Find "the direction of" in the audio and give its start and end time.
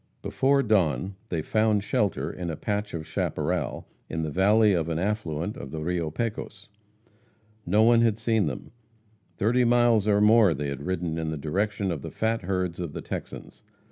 11.29-12.01